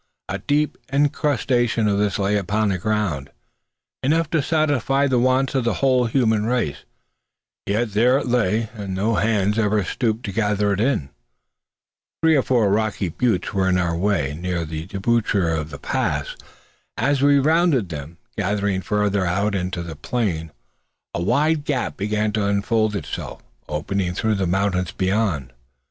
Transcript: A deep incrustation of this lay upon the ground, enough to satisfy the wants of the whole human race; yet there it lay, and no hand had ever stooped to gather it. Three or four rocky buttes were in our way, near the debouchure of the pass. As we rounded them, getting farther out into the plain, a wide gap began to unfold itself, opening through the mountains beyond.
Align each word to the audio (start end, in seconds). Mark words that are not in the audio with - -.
A 0.27 0.39
deep 0.39 0.79
incrustation 0.91 1.87
of 1.87 1.99
this 1.99 2.17
lay 2.17 2.35
upon 2.35 2.69
the 2.69 2.79
ground, 2.79 3.29
enough 4.01 4.31
to 4.31 4.41
satisfy 4.41 5.05
the 5.05 5.19
wants 5.19 5.53
of 5.53 5.63
the 5.63 5.75
whole 5.75 6.07
human 6.07 6.47
race; 6.47 6.85
yet 7.67 7.91
there 7.93 8.17
it 8.17 8.25
lay, 8.25 8.69
and 8.73 8.95
no 8.95 9.13
hand 9.17 9.57
had 9.57 9.65
ever 9.65 9.83
stooped 9.83 10.25
to 10.25 10.31
gather 10.31 10.73
it. 10.73 11.01
Three 12.23 12.35
or 12.35 12.41
four 12.41 12.71
rocky 12.71 13.09
buttes 13.09 13.53
were 13.53 13.69
in 13.69 13.77
our 13.77 13.95
way, 13.95 14.33
near 14.33 14.65
the 14.65 14.87
debouchure 14.87 15.49
of 15.51 15.69
the 15.69 15.77
pass. 15.77 16.35
As 16.97 17.21
we 17.21 17.37
rounded 17.37 17.89
them, 17.89 18.17
getting 18.35 18.81
farther 18.81 19.27
out 19.27 19.53
into 19.53 19.83
the 19.83 19.95
plain, 19.95 20.49
a 21.13 21.21
wide 21.21 21.63
gap 21.63 21.95
began 21.97 22.31
to 22.31 22.47
unfold 22.47 22.95
itself, 22.95 23.43
opening 23.69 24.15
through 24.15 24.33
the 24.33 24.47
mountains 24.47 24.91
beyond. 24.93 25.53